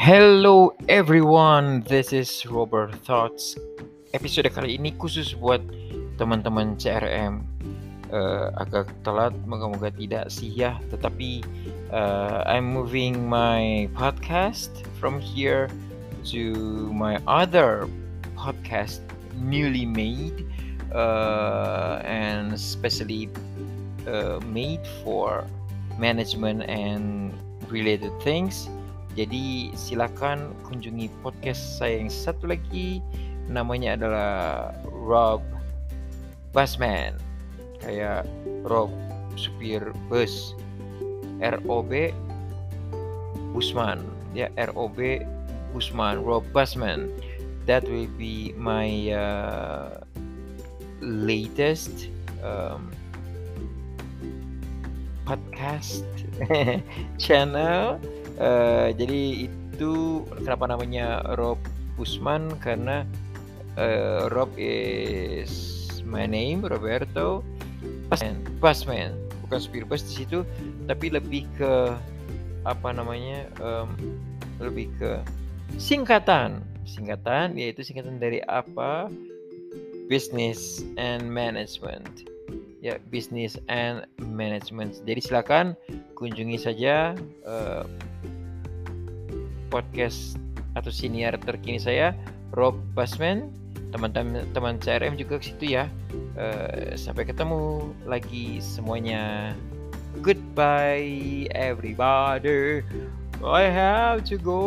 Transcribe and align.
Hello 0.00 0.72
everyone, 0.88 1.84
this 1.84 2.16
is 2.16 2.32
Robert 2.48 2.88
Thoughts. 3.04 3.52
Episode 4.16 4.48
kali 4.48 4.80
ini 4.80 4.96
khusus 4.96 5.36
buat 5.36 5.60
teman-teman 6.16 6.80
CRM. 6.80 7.44
Uh, 8.08 8.48
agak 8.56 8.88
telat, 9.04 9.36
moga-moga 9.44 9.92
tidak 9.92 10.32
sih 10.32 10.48
ya. 10.56 10.80
Tetapi 10.88 11.44
uh, 11.92 12.40
I'm 12.48 12.72
moving 12.72 13.28
my 13.28 13.92
podcast 13.92 14.72
from 14.96 15.20
here 15.20 15.68
to 16.32 16.56
my 16.96 17.20
other 17.28 17.84
podcast 18.32 19.04
newly 19.36 19.84
made 19.84 20.48
uh, 20.96 22.00
and 22.08 22.56
especially 22.56 23.28
uh, 24.08 24.40
made 24.48 24.80
for 25.04 25.44
management 26.00 26.64
and 26.64 27.36
related 27.68 28.16
things 28.24 28.64
jadi 29.18 29.74
silakan 29.74 30.54
kunjungi 30.70 31.10
podcast 31.18 31.82
saya 31.82 31.98
yang 31.98 32.12
satu 32.12 32.46
lagi 32.46 33.02
namanya 33.50 33.98
adalah 33.98 34.30
Rob 34.86 35.42
Busman. 36.54 37.18
Kayak 37.82 38.30
Rob 38.62 38.94
supir 39.34 39.82
bus. 40.06 40.54
R 41.42 41.58
O 41.66 41.82
B 41.82 42.14
Busman. 43.50 44.06
Ya 44.30 44.46
R 44.54 44.70
O 44.78 44.86
B 44.86 45.26
Busman, 45.74 46.22
Rob 46.22 46.46
Busman. 46.54 47.10
That 47.66 47.82
will 47.90 48.10
be 48.14 48.54
my 48.54 49.10
uh, 49.10 50.06
latest 51.02 52.06
um, 52.46 52.94
podcast 55.26 56.06
channel 57.22 57.98
Uh, 58.40 58.88
jadi 58.96 59.52
itu 59.52 60.24
kenapa 60.40 60.64
namanya 60.64 61.20
Rob 61.36 61.60
Usman? 62.00 62.56
Karena 62.56 63.04
uh, 63.76 64.32
Rob 64.32 64.48
is 64.56 65.52
my 66.08 66.24
name 66.24 66.64
Roberto 66.64 67.44
Busman, 68.10 68.40
Busman. 68.58 69.12
bukan 69.46 69.58
supir 69.62 69.84
bus 69.86 70.02
di 70.06 70.24
situ 70.24 70.42
tapi 70.90 71.10
lebih 71.10 71.46
ke 71.54 71.94
apa 72.66 72.88
namanya 72.92 73.46
um, 73.60 73.92
lebih 74.60 74.90
ke 74.96 75.20
singkatan. 75.78 76.64
Singkatan 76.88 77.54
yaitu 77.54 77.86
singkatan 77.86 78.18
dari 78.18 78.42
apa? 78.48 79.06
Business 80.10 80.82
and 80.98 81.22
management. 81.30 82.26
Ya 82.82 82.98
business 83.12 83.60
and 83.70 84.08
management. 84.18 84.98
Jadi 85.06 85.20
silakan 85.22 85.78
kunjungi 86.18 86.58
saja 86.58 87.14
uh, 87.46 87.84
podcast 89.70 90.36
atau 90.74 90.90
senior 90.90 91.38
terkini 91.38 91.78
saya 91.78 92.12
Rob 92.52 92.76
Basman. 92.92 93.54
Teman-teman 93.90 94.46
teman 94.54 94.78
CRM 94.78 95.18
juga 95.18 95.42
ke 95.42 95.50
situ 95.50 95.78
ya. 95.78 95.90
Uh, 96.38 96.94
sampai 96.94 97.26
ketemu 97.26 97.90
lagi 98.06 98.58
semuanya. 98.62 99.54
Goodbye 100.22 101.46
everybody. 101.54 102.82
I 103.40 103.62
have 103.72 104.28
to 104.28 104.36
go 104.36 104.60